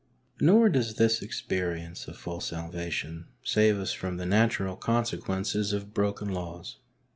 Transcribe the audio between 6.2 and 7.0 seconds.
laws.